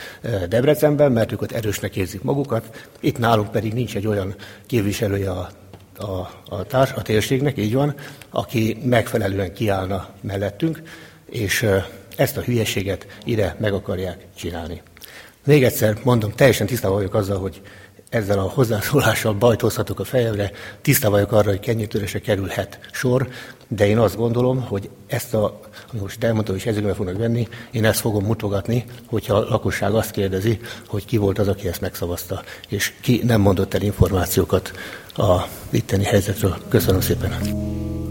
[0.49, 2.88] Debrecenben, mert ők ott erősnek érzik magukat.
[2.99, 4.36] Itt nálunk pedig nincs egy olyan
[4.66, 5.49] képviselője a
[5.99, 7.95] a, a, társ, a térségnek, így van,
[8.30, 10.82] aki megfelelően kiállna mellettünk,
[11.26, 11.66] és
[12.16, 14.82] ezt a hülyeséget ide meg akarják csinálni.
[15.50, 17.62] Még egyszer mondom, teljesen tisztában vagyok azzal, hogy
[18.10, 23.28] ezzel a hozzászólással bajt hozhatok a fejemre, tiszta vagyok arra, hogy kenyértörésre kerülhet sor,
[23.68, 25.60] de én azt gondolom, hogy ezt a,
[26.02, 30.60] most elmondtam, hogy ezekbe fognak venni, én ezt fogom mutogatni, hogyha a lakosság azt kérdezi,
[30.88, 34.72] hogy ki volt az, aki ezt megszavazta, és ki nem mondott el információkat
[35.16, 36.58] a itteni helyzetről.
[36.68, 38.09] Köszönöm szépen!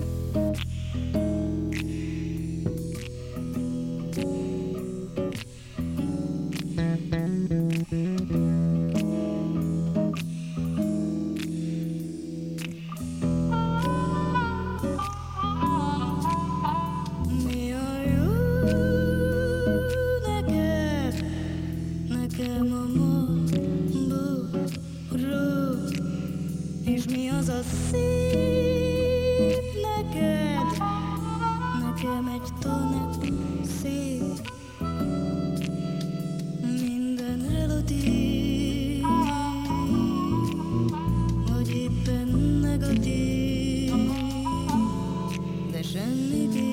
[45.93, 46.68] De semmiképp se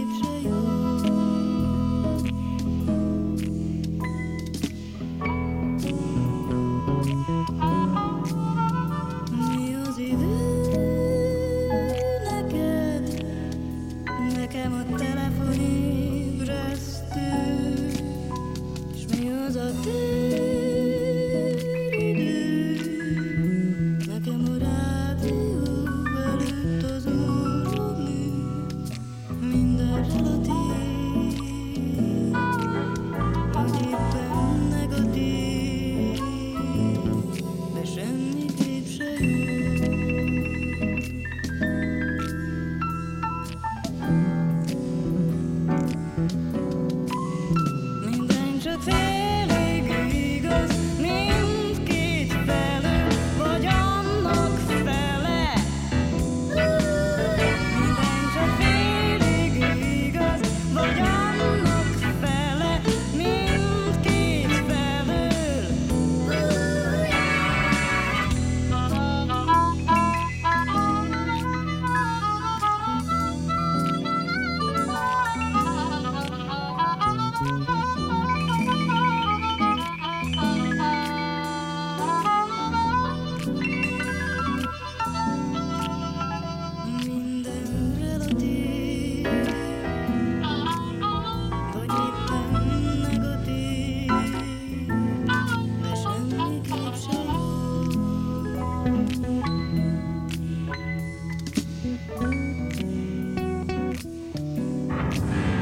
[105.09, 105.54] Minden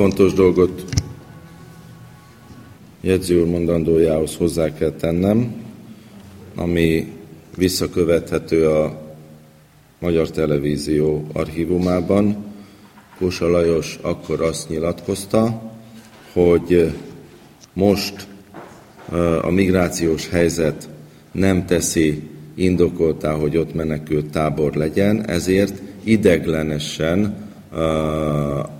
[0.00, 0.84] fontos dolgot
[3.00, 5.54] jegyző úr mondandójához hozzá kell tennem,
[6.54, 7.12] ami
[7.56, 9.00] visszakövethető a
[9.98, 12.44] Magyar Televízió archívumában.
[13.18, 15.62] Kósa Lajos akkor azt nyilatkozta,
[16.32, 16.92] hogy
[17.72, 18.26] most
[19.42, 20.88] a migrációs helyzet
[21.32, 22.22] nem teszi
[22.54, 27.49] indokoltá, hogy ott menekült tábor legyen, ezért ideglenesen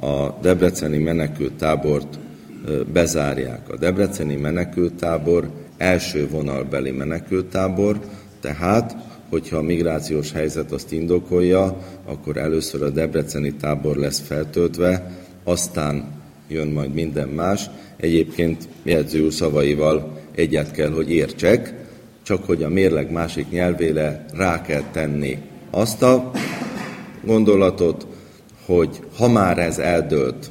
[0.01, 2.18] a debreceni menekült tábort
[2.66, 3.68] ö, bezárják.
[3.68, 8.01] A debreceni menekültábor első vonalbeli menekültábor,
[8.41, 8.97] tehát,
[9.28, 15.11] hogyha a migrációs helyzet azt indokolja, akkor először a debreceni tábor lesz feltöltve,
[15.45, 16.05] aztán
[16.49, 17.70] jön majd minden más.
[17.97, 21.74] Egyébként jegyző szavaival egyet kell, hogy értsek,
[22.22, 25.38] csak hogy a mérleg másik nyelvére rá kell tenni
[25.70, 26.30] azt a
[27.24, 28.07] gondolatot,
[28.71, 30.51] hogy ha már ez eldőlt,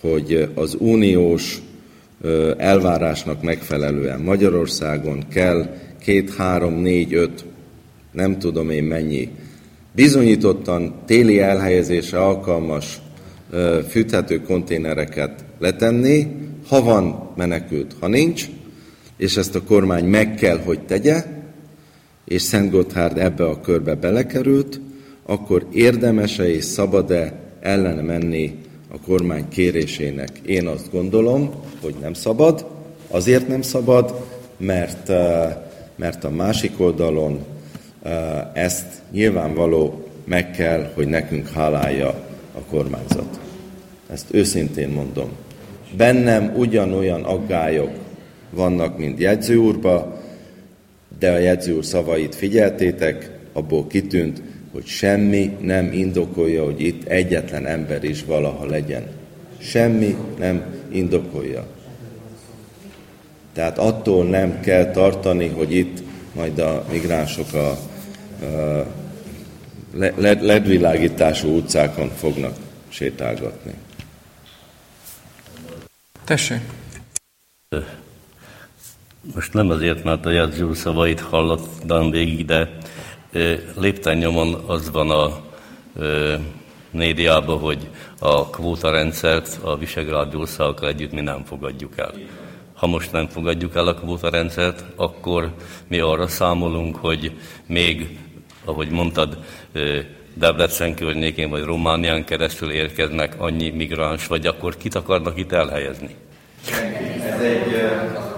[0.00, 1.62] hogy az uniós
[2.56, 7.44] elvárásnak megfelelően Magyarországon kell két, három, négy, öt,
[8.12, 9.28] nem tudom én mennyi,
[9.92, 13.00] bizonyítottan téli elhelyezésre alkalmas
[13.88, 16.26] fűthető konténereket letenni,
[16.68, 18.46] ha van menekült, ha nincs,
[19.16, 21.24] és ezt a kormány meg kell, hogy tegye,
[22.24, 24.80] és Szent Gotthárd ebbe a körbe belekerült,
[25.26, 28.58] akkor érdemese és szabad-e ellene menni
[28.92, 30.30] a kormány kérésének?
[30.46, 31.50] Én azt gondolom,
[31.82, 32.66] hogy nem szabad.
[33.08, 34.24] Azért nem szabad,
[34.56, 35.56] mert, eh,
[35.96, 37.44] mert a másik oldalon
[38.02, 42.08] eh, ezt nyilvánvaló meg kell, hogy nekünk hálálja
[42.54, 43.40] a kormányzat.
[44.10, 45.28] Ezt őszintén mondom.
[45.96, 47.90] Bennem ugyanolyan aggályok
[48.50, 50.20] vannak, mint jegyző úrba,
[51.18, 54.42] de a jegyző úr szavait figyeltétek, abból kitűnt,
[54.72, 59.06] hogy semmi nem indokolja, hogy itt egyetlen ember is valaha legyen.
[59.58, 61.66] Semmi nem indokolja.
[63.52, 66.02] Tehát attól nem kell tartani, hogy itt
[66.34, 68.86] majd a migránsok a, a
[70.40, 72.56] ledvilágítású utcákon fognak
[72.88, 73.72] sétálgatni.
[76.24, 76.60] Tessék.
[79.34, 82.78] Most nem azért, mert a jegyző szavait hallottam végig, de
[83.76, 85.40] lépten nyomon az van a
[86.90, 92.12] médiában, hogy a kvótarendszert a Visegrádi országokkal együtt mi nem fogadjuk el.
[92.74, 95.52] Ha most nem fogadjuk el a kvótarendszert, akkor
[95.88, 97.32] mi arra számolunk, hogy
[97.66, 98.18] még,
[98.64, 99.38] ahogy mondtad,
[100.34, 106.14] Debrecen környékén vagy Románián keresztül érkeznek annyi migráns, vagy akkor kit akarnak itt elhelyezni?
[107.32, 107.74] Ez, egy,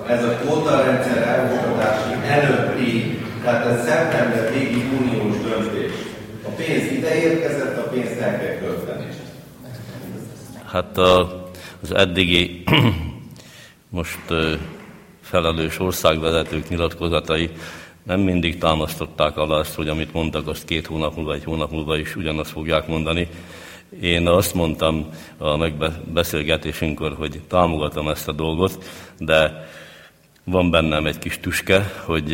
[0.09, 5.93] ez a kvótarendszer elfogadási előtti, tehát ez szeptember végi uniós döntés.
[6.45, 9.07] A pénz ide érkezett, a pénzt el kell költeni.
[10.64, 11.49] Hát a,
[11.82, 12.62] az eddigi
[13.89, 14.20] most
[15.20, 17.51] felelős országvezetők nyilatkozatai
[18.03, 21.99] nem mindig támasztották alá azt, hogy amit mondtak, azt két hónap múlva, egy hónap múlva
[21.99, 23.28] is ugyanazt fogják mondani.
[24.01, 25.09] Én azt mondtam
[25.39, 28.84] a megbeszélgetésünkkor, hogy támogatom ezt a dolgot,
[29.18, 29.68] de
[30.45, 32.32] van bennem egy kis tüske, hogy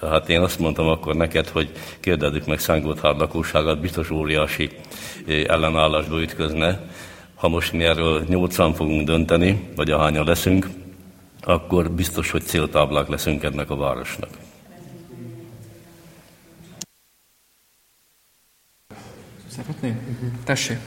[0.00, 4.70] Hát én azt mondtam akkor neked, hogy kérdezzük meg Szentgóthár lakóságát, biztos óriási
[5.46, 6.80] ellenállásba ütközne.
[7.34, 10.66] Ha most mi erről nyolcan fogunk dönteni, vagy ahányan leszünk,
[11.40, 14.30] akkor biztos, hogy céltáblák leszünk ennek a városnak.
[19.48, 19.96] Szeretné?
[20.44, 20.78] Tessék.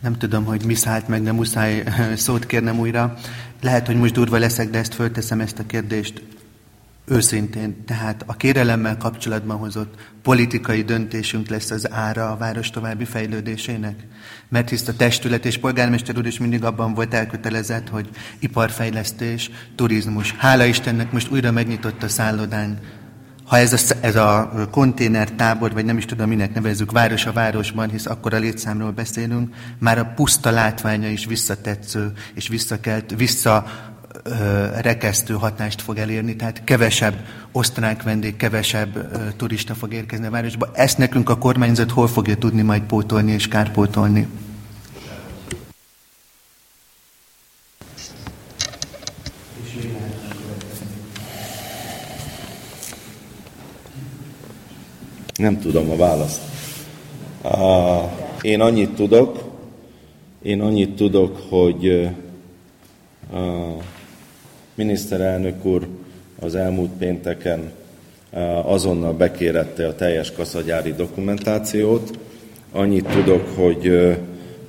[0.00, 1.84] Nem tudom, hogy mi szállt meg, de muszáj
[2.16, 3.14] szót kérnem újra.
[3.62, 6.22] Lehet, hogy most durva leszek, de ezt fölteszem ezt a kérdést
[7.04, 7.84] őszintén.
[7.84, 14.06] Tehát a kérelemmel kapcsolatban hozott politikai döntésünk lesz az ára a város további fejlődésének?
[14.48, 18.08] Mert hisz a testület és polgármester úr is mindig abban volt elkötelezett, hogy
[18.38, 20.34] iparfejlesztés, turizmus.
[20.38, 22.78] Hála Istennek most újra megnyitott a szállodánk,
[23.52, 27.90] ha ez a, ez a konténertábor, vagy nem is tudom, minek nevezzük, város a városban,
[27.90, 33.64] hisz akkor a létszámról beszélünk, már a puszta látványa is visszatetsző, és visszakelt, vissza
[34.80, 37.14] rekesztő hatást fog elérni, tehát kevesebb
[37.52, 40.70] osztrák vendég, kevesebb turista fog érkezni a városba.
[40.74, 44.28] Ezt nekünk a kormányzat hol fogja tudni majd pótolni és kárpótolni?
[55.42, 56.40] Nem tudom a választ.
[58.42, 59.44] Én annyit tudok,
[60.42, 61.86] én annyit tudok, hogy
[63.32, 63.82] uh,
[64.74, 65.86] miniszterelnök úr
[66.40, 67.72] az elmúlt pénteken
[68.62, 72.18] azonnal bekérette a teljes kaszagyári dokumentációt.
[72.72, 73.86] Annyit tudok, hogy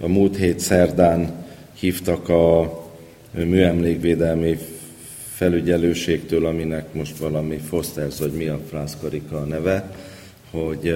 [0.02, 2.74] a múlt hét szerdán hívtak a
[3.32, 4.58] műemlékvédelmi
[5.34, 9.92] felügyelőségtől, aminek most valami Fosters, vagy mi a franszkarika a neve,
[10.54, 10.96] hogy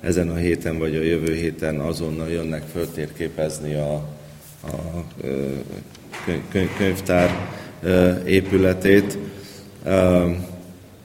[0.00, 3.92] ezen a héten vagy a jövő héten azonnal jönnek föltérképezni a,
[4.62, 5.04] a
[6.76, 7.30] könyvtár
[8.24, 9.18] épületét,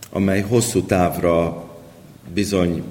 [0.09, 1.65] amely hosszú távra
[2.33, 2.83] bizony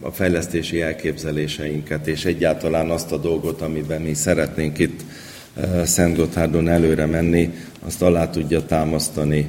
[0.00, 5.00] a fejlesztési elképzeléseinket, és egyáltalán azt a dolgot, amiben mi szeretnénk itt
[5.84, 9.48] Szent Gotthárdon előre menni, azt alá tudja támasztani.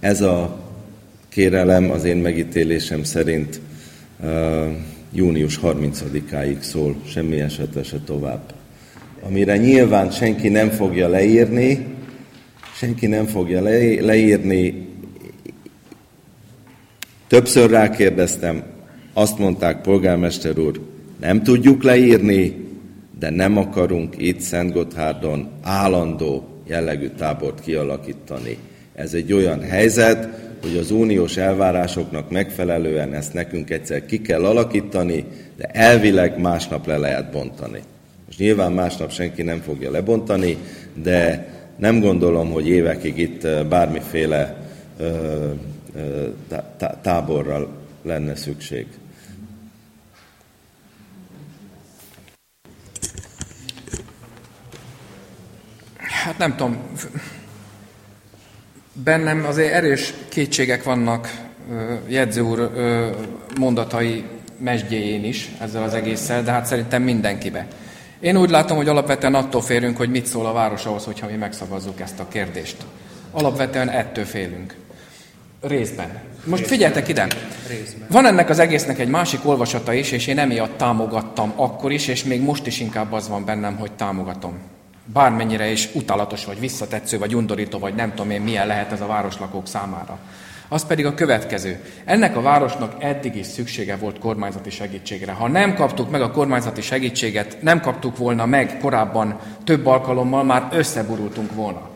[0.00, 0.67] Ez a
[1.38, 3.60] kérelem az én megítélésem szerint
[5.12, 8.52] június 30-áig szól, semmi esetre se tovább.
[9.20, 11.86] Amire nyilván senki nem fogja leírni,
[12.74, 14.88] senki nem fogja le, leírni.
[17.26, 18.62] Többször rákérdeztem,
[19.12, 20.80] azt mondták, polgármester úr,
[21.20, 22.56] nem tudjuk leírni,
[23.18, 28.56] de nem akarunk itt Szent Gotthárdon állandó jellegű tábort kialakítani.
[28.94, 35.24] Ez egy olyan helyzet, hogy az uniós elvárásoknak megfelelően ezt nekünk egyszer ki kell alakítani,
[35.56, 37.82] de elvileg másnap le lehet bontani.
[38.26, 40.56] Most nyilván másnap senki nem fogja lebontani,
[40.94, 44.66] de nem gondolom, hogy évekig itt bármiféle
[47.02, 47.68] táborral
[48.02, 48.86] lenne szükség.
[55.96, 56.78] Hát nem tudom,
[59.04, 61.46] bennem azért erős kétségek vannak
[62.06, 62.70] jegyző úr
[63.58, 64.24] mondatai
[64.58, 67.66] mesdjéjén is ezzel az egésszel, de hát szerintem mindenkibe.
[68.20, 71.36] Én úgy látom, hogy alapvetően attól félünk, hogy mit szól a város ahhoz, hogyha mi
[71.36, 72.76] megszavazzuk ezt a kérdést.
[73.30, 74.74] Alapvetően ettől félünk.
[75.60, 76.20] Részben.
[76.44, 77.26] Most figyeltek ide!
[78.08, 82.24] Van ennek az egésznek egy másik olvasata is, és én emiatt támogattam akkor is, és
[82.24, 84.58] még most is inkább az van bennem, hogy támogatom.
[85.12, 89.06] Bármennyire is utálatos, vagy visszatetsző, vagy undorító, vagy nem tudom én milyen lehet ez a
[89.06, 90.18] városlakók számára.
[90.68, 91.80] Az pedig a következő.
[92.04, 95.32] Ennek a városnak eddig is szüksége volt kormányzati segítségre.
[95.32, 100.68] Ha nem kaptuk meg a kormányzati segítséget, nem kaptuk volna meg korábban több alkalommal, már
[100.72, 101.88] összeborultunk volna.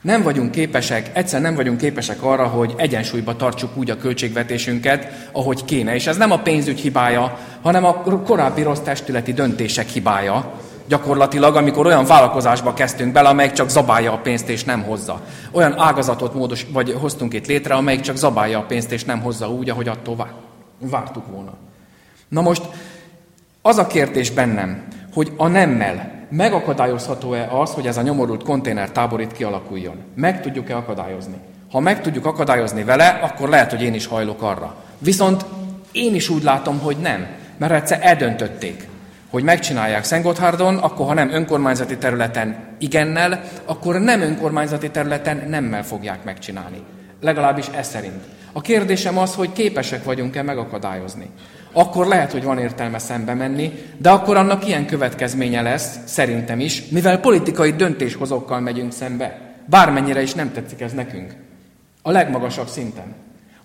[0.00, 5.64] Nem vagyunk képesek, egyszer nem vagyunk képesek arra, hogy egyensúlyba tartsuk úgy a költségvetésünket, ahogy
[5.64, 5.94] kéne.
[5.94, 11.86] És ez nem a pénzügy hibája, hanem a korábbi rossz testületi döntések hibája, gyakorlatilag, amikor
[11.86, 15.20] olyan vállalkozásba kezdtünk bele, amelyik csak zabálja a pénzt és nem hozza.
[15.50, 19.50] Olyan ágazatot módos, vagy hoztunk itt létre, amelyik csak zabálja a pénzt és nem hozza
[19.50, 20.28] úgy, ahogy attól
[20.78, 21.52] vártuk volna.
[22.28, 22.62] Na most
[23.62, 29.32] az a kérdés bennem, hogy a nemmel megakadályozható-e az, hogy ez a nyomorult konténertábor itt
[29.32, 29.96] kialakuljon?
[30.14, 31.36] Meg tudjuk-e akadályozni?
[31.70, 34.74] Ha meg tudjuk akadályozni vele, akkor lehet, hogy én is hajlok arra.
[34.98, 35.44] Viszont
[35.92, 37.26] én is úgy látom, hogy nem,
[37.56, 38.88] mert egyszer eldöntötték
[39.34, 46.24] hogy megcsinálják Szentgotthárdon, akkor ha nem önkormányzati területen igennel, akkor nem önkormányzati területen nemmel fogják
[46.24, 46.82] megcsinálni.
[47.20, 48.22] Legalábbis ez szerint.
[48.52, 51.30] A kérdésem az, hogy képesek vagyunk-e megakadályozni.
[51.72, 56.88] Akkor lehet, hogy van értelme szembe menni, de akkor annak ilyen következménye lesz, szerintem is,
[56.88, 59.40] mivel politikai döntéshozókkal megyünk szembe.
[59.66, 61.34] Bármennyire is nem tetszik ez nekünk.
[62.02, 63.14] A legmagasabb szinten.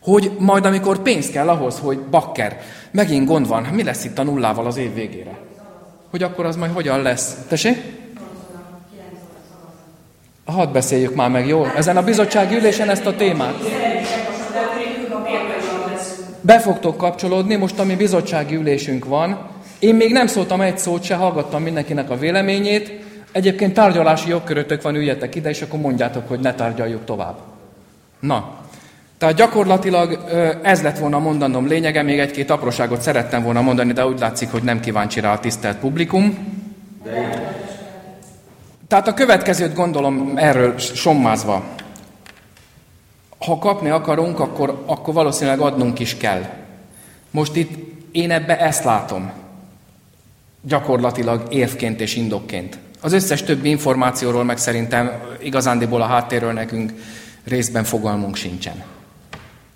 [0.01, 2.59] Hogy majd amikor pénz kell ahhoz, hogy bakker,
[2.91, 5.47] megint gond van, mi lesz itt a nullával az év végére?
[6.09, 7.37] Hogy akkor az majd hogyan lesz.
[7.47, 7.77] Tessék?
[10.45, 11.65] Hadd beszéljük már meg, jó?
[11.65, 13.55] Ezen a bizottsági ülésen ezt a témát.
[16.41, 19.39] Be fogtok kapcsolódni, most ami bizottsági ülésünk van.
[19.79, 22.91] Én még nem szóltam egy szót se, hallgattam mindenkinek a véleményét.
[23.31, 27.37] Egyébként tárgyalási jogkörötök van, üljetek ide, és akkor mondjátok, hogy ne tárgyaljuk tovább.
[28.19, 28.58] Na,
[29.19, 30.19] tehát gyakorlatilag
[30.61, 34.63] ez lett volna mondanom lényege, még egy-két apróságot szerettem volna mondani, de úgy látszik, hogy
[34.63, 36.37] nem kíváncsi rá a tisztelt publikum.
[38.87, 41.63] Tehát a következőt gondolom erről sommázva.
[43.45, 46.41] Ha kapni akarunk, akkor, akkor valószínűleg adnunk is kell.
[47.31, 47.71] Most itt
[48.11, 49.31] én ebbe ezt látom.
[50.61, 52.77] Gyakorlatilag érvként és indokként.
[53.01, 56.93] Az összes többi információról meg szerintem igazándiból a háttérről nekünk
[57.43, 58.83] részben fogalmunk sincsen.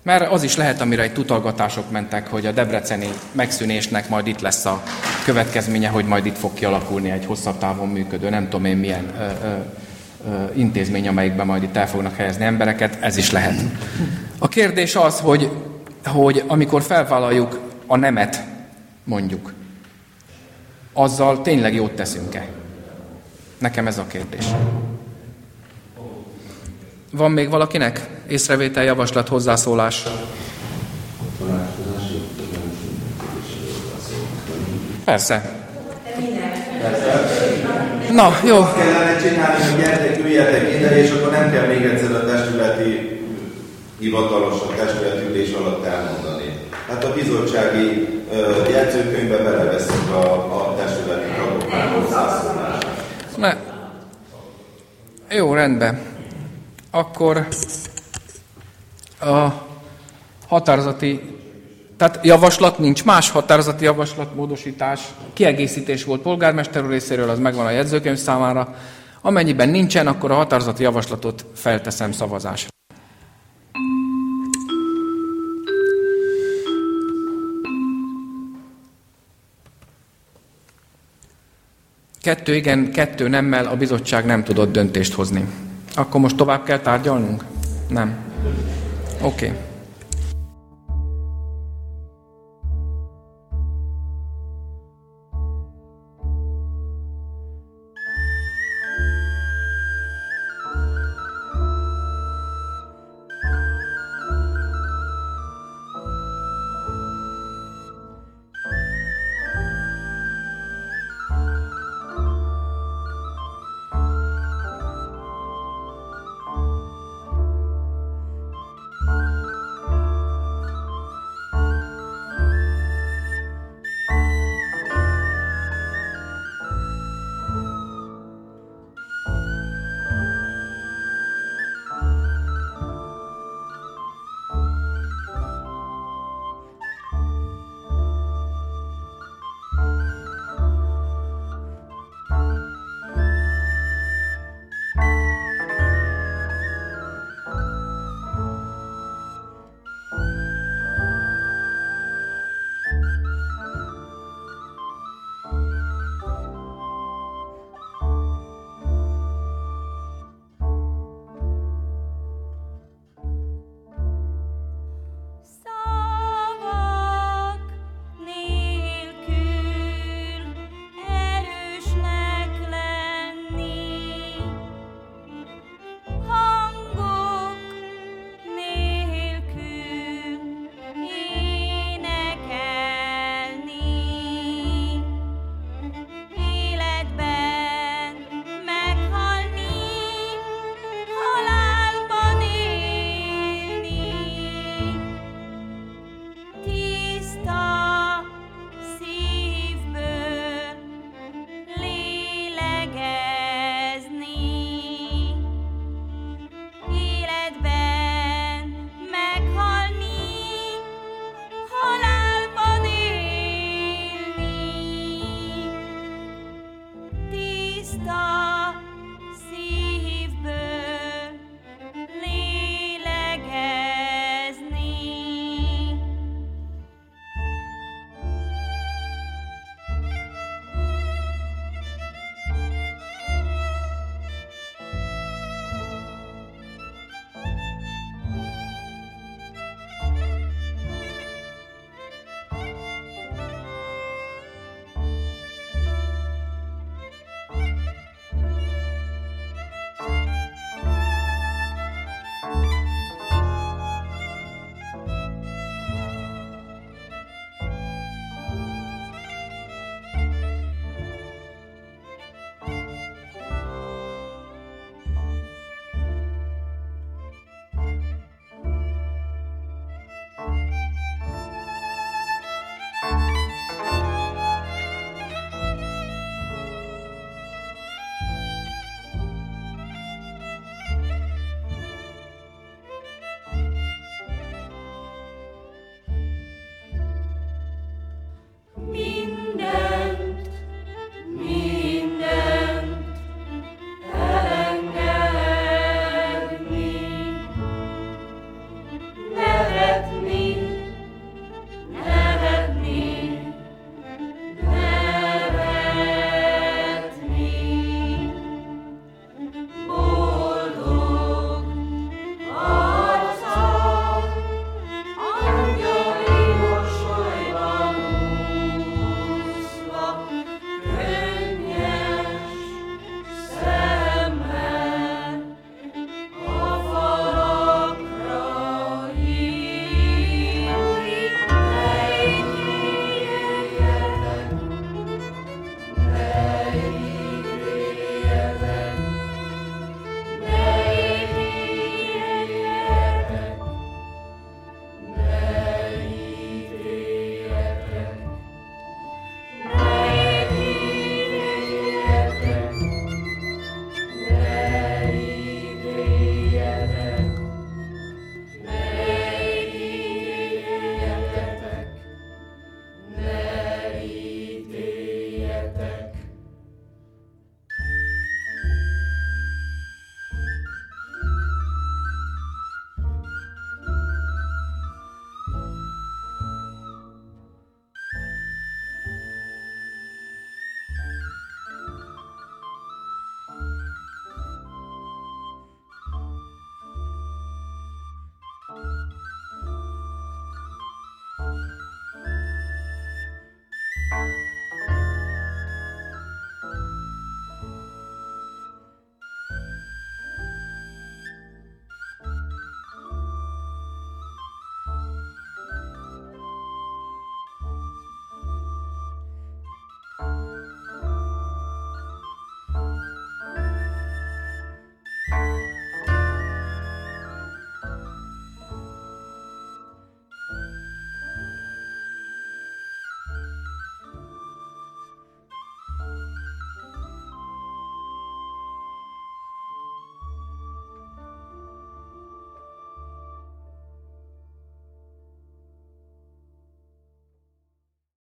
[0.03, 4.65] Mert az is lehet, amire egy tutalgatások mentek, hogy a debreceni megszűnésnek majd itt lesz
[4.65, 4.83] a
[5.25, 9.23] következménye, hogy majd itt fog kialakulni egy hosszabb távon működő, nem tudom én milyen ö,
[9.23, 9.55] ö,
[10.29, 13.61] ö, intézmény, amelyikben majd itt el fognak helyezni embereket, ez is lehet.
[14.37, 15.49] A kérdés az, hogy,
[16.05, 18.43] hogy amikor felvállaljuk a nemet,
[19.03, 19.53] mondjuk,
[20.93, 22.47] azzal tényleg jót teszünk-e?
[23.57, 24.45] Nekem ez a kérdés.
[27.11, 30.03] Van még valakinek észrevétel, javaslat, hozzászólás?
[35.05, 35.63] Persze.
[38.11, 38.57] Na, jó.
[38.57, 43.21] Azt kellene csinálni, hogy gyertek, üljetek ide, és akkor nem kell még egyszer a testületi
[43.99, 46.53] hivatalos a testületi ülés alatt elmondani.
[46.87, 51.29] Hát a bizottsági uh, jegyzőkönyvbe beleveszünk a, a testületi.
[53.37, 53.55] Ne.
[55.29, 56.11] Jó, rendben
[56.95, 57.47] akkor
[59.23, 59.67] a
[60.47, 61.21] határozati,
[61.97, 64.99] tehát javaslat nincs, más határozati javaslat, módosítás,
[65.33, 68.75] kiegészítés volt polgármester részéről, az megvan a jegyzőkönyv számára.
[69.21, 72.71] Amennyiben nincsen, akkor a határozati javaslatot felteszem szavazásra.
[82.21, 85.47] Kettő igen, kettő nemmel a bizottság nem tudott döntést hozni.
[85.95, 87.43] Akkor most tovább kell tárgyalnunk?
[87.87, 88.15] Nem.
[89.23, 89.45] Oké.
[89.47, 89.72] Okay.